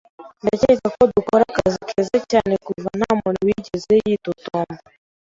[0.43, 4.75] Ndakeka ko dukora akazi keza cyane kuva ntamuntu wigeze yitotomba.